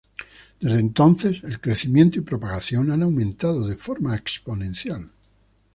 Desde 0.59 0.79
entonces, 0.79 1.43
el 1.43 1.61
crecimiento 1.61 2.17
y 2.17 2.23
propagación 2.23 2.89
ha 2.89 2.95
aumentado 3.05 3.67
de 3.67 3.77
forma 3.77 4.15
exponencial. 4.15 5.11